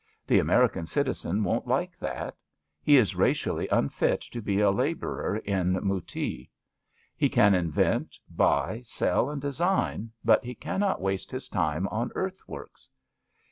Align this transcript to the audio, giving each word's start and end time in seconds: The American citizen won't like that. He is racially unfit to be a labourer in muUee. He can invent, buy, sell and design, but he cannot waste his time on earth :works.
The 0.25 0.39
American 0.39 0.87
citizen 0.87 1.43
won't 1.43 1.67
like 1.67 1.95
that. 1.99 2.35
He 2.81 2.97
is 2.97 3.15
racially 3.15 3.67
unfit 3.67 4.21
to 4.21 4.41
be 4.41 4.59
a 4.59 4.71
labourer 4.71 5.35
in 5.45 5.73
muUee. 5.75 6.49
He 7.15 7.29
can 7.29 7.53
invent, 7.53 8.17
buy, 8.27 8.81
sell 8.83 9.29
and 9.29 9.39
design, 9.39 10.09
but 10.25 10.43
he 10.43 10.55
cannot 10.55 11.01
waste 11.03 11.29
his 11.29 11.47
time 11.49 11.87
on 11.89 12.09
earth 12.15 12.39
:works. 12.47 12.89